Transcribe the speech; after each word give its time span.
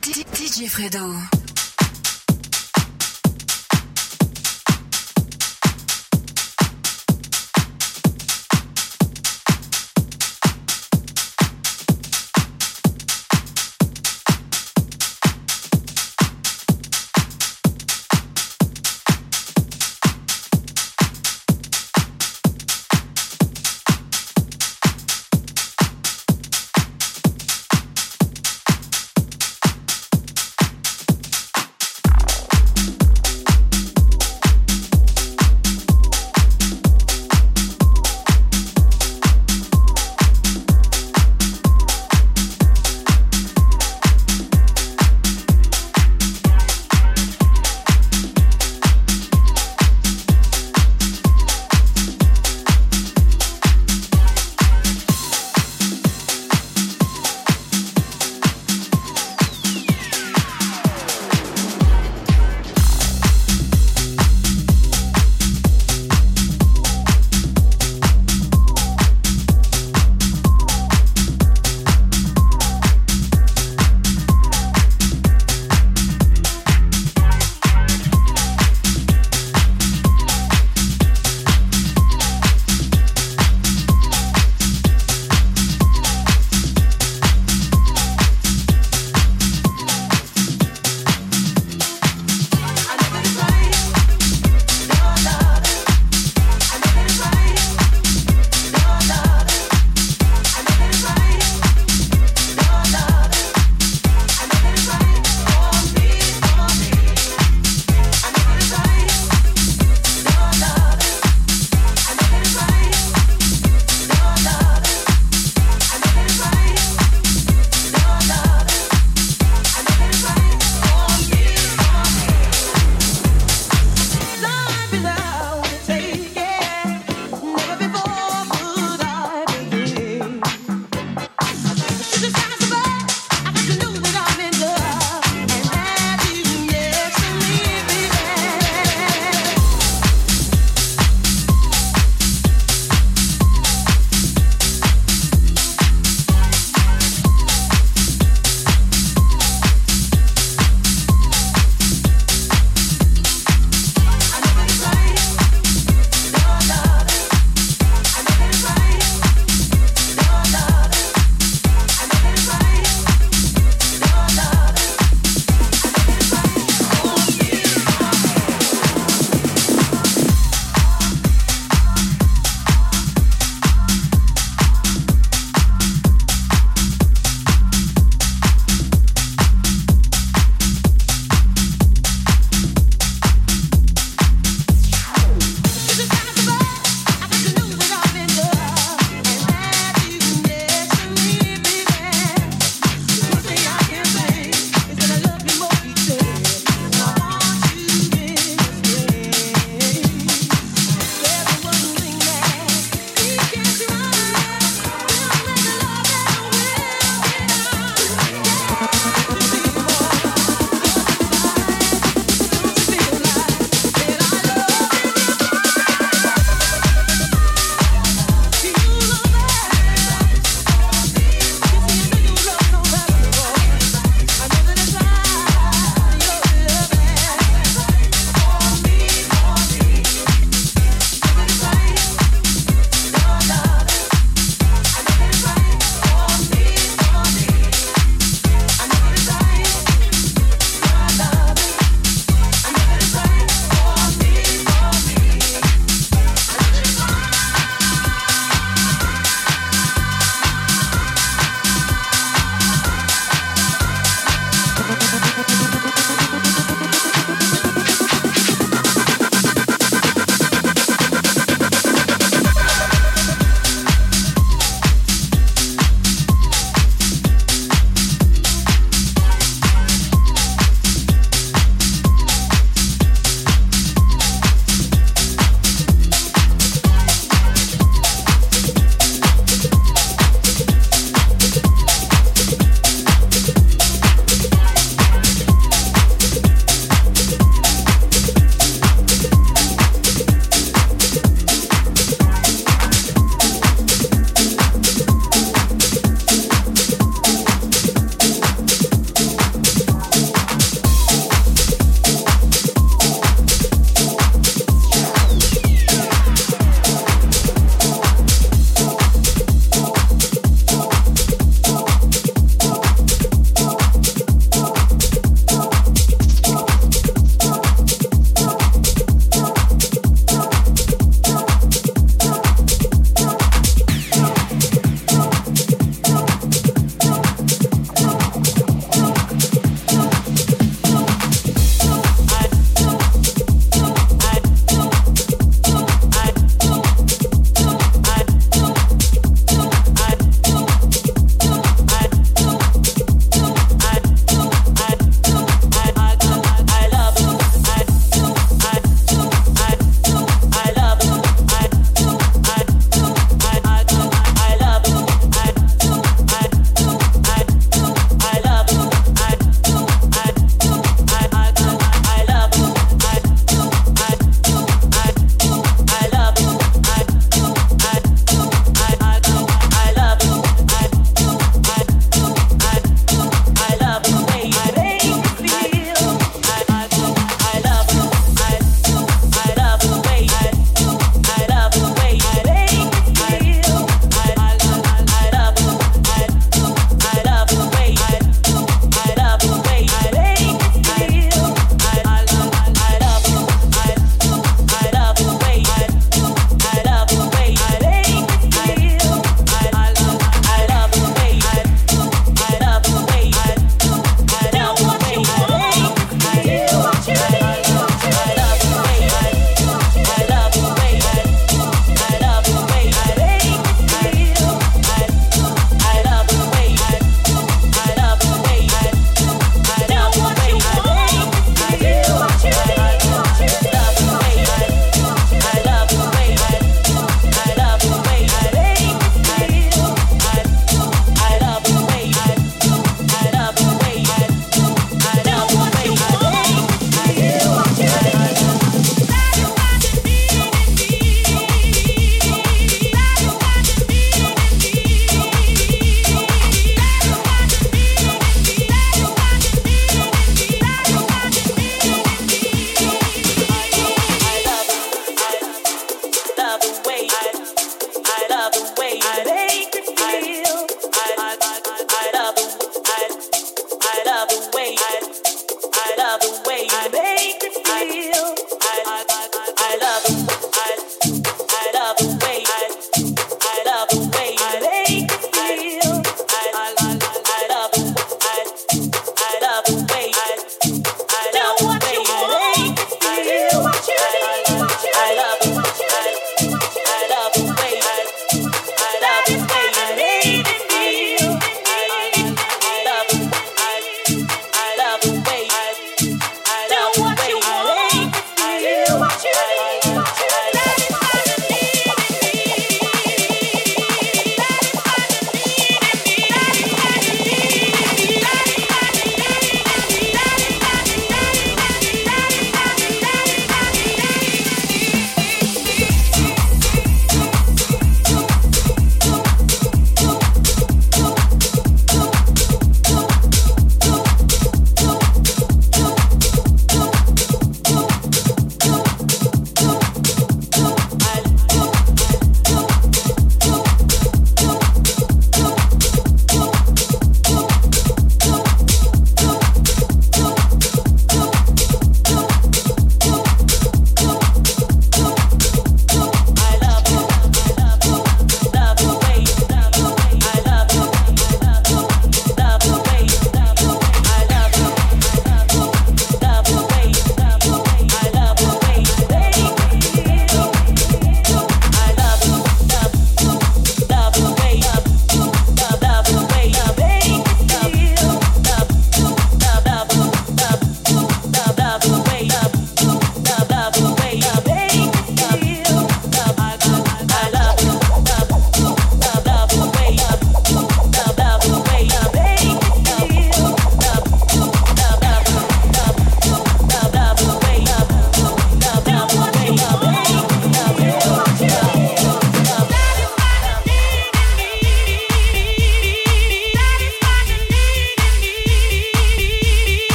DJ 0.00 0.68
Fredo. 0.68 1.41